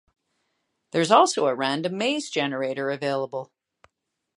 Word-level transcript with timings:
There's 0.93 1.11
also 1.11 1.45
a 1.45 1.53
random 1.53 1.95
maze 1.95 2.31
generator 2.31 2.89
available. 2.89 3.51